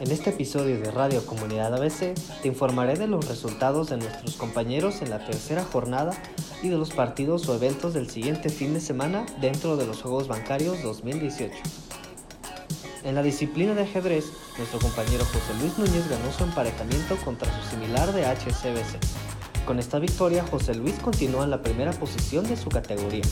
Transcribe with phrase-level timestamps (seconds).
[0.00, 5.02] En este episodio de Radio Comunidad ABC te informaré de los resultados de nuestros compañeros
[5.02, 6.12] en la tercera jornada
[6.62, 10.26] y de los partidos o eventos del siguiente fin de semana dentro de los Juegos
[10.26, 11.54] Bancarios 2018.
[13.04, 14.24] En la disciplina de ajedrez,
[14.58, 19.64] nuestro compañero José Luis Núñez ganó su emparejamiento contra su similar de HCBC.
[19.64, 23.22] Con esta victoria, José Luis continúa en la primera posición de su categoría.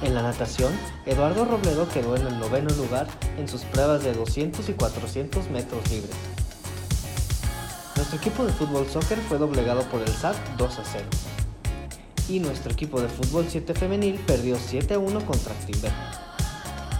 [0.00, 0.72] En la natación,
[1.06, 5.90] Eduardo Robledo quedó en el noveno lugar en sus pruebas de 200 y 400 metros
[5.90, 6.14] libres.
[7.96, 11.04] Nuestro equipo de fútbol soccer fue doblegado por el SAT 2 a 0.
[12.28, 15.92] Y nuestro equipo de fútbol 7 femenil perdió 7 a 1 contra Actinver.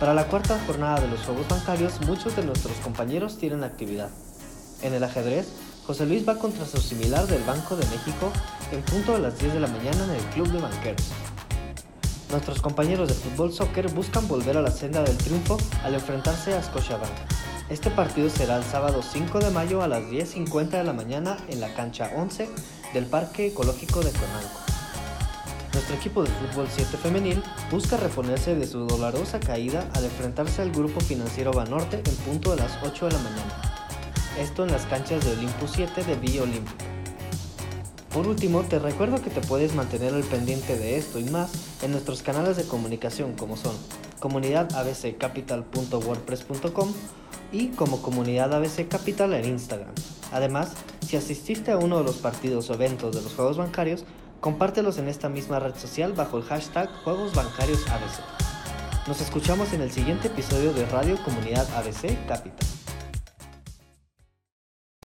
[0.00, 4.10] Para la cuarta jornada de los Juegos Bancarios, muchos de nuestros compañeros tienen actividad.
[4.82, 5.46] En el ajedrez,
[5.86, 8.32] José Luis va contra su similar del Banco de México
[8.72, 11.06] en punto a las 10 de la mañana en el Club de Banqueros.
[12.30, 16.62] Nuestros compañeros de fútbol soccer buscan volver a la senda del triunfo al enfrentarse a
[16.62, 17.10] Scotiabank.
[17.70, 21.60] Este partido será el sábado 5 de mayo a las 10.50 de la mañana en
[21.60, 22.50] la cancha 11
[22.92, 24.60] del Parque Ecológico de Conalco.
[25.72, 30.70] Nuestro equipo de fútbol 7 femenil busca reponerse de su dolorosa caída al enfrentarse al
[30.70, 33.62] grupo financiero Banorte en punto de las 8 de la mañana.
[34.38, 36.97] Esto en las canchas de Olympus 7 de Villa Olímpica.
[38.12, 41.50] Por último, te recuerdo que te puedes mantener al pendiente de esto y más
[41.82, 43.76] en nuestros canales de comunicación como son
[44.18, 46.92] comunidadabccapital.wordpress.com
[47.52, 49.94] y como Comunidad ABC Capital en Instagram.
[50.32, 50.72] Además,
[51.06, 54.04] si asististe a uno de los partidos o eventos de los Juegos Bancarios,
[54.40, 58.20] compártelos en esta misma red social bajo el hashtag Juegos Bancarios ABC.
[59.06, 62.77] Nos escuchamos en el siguiente episodio de Radio Comunidad ABC Capital.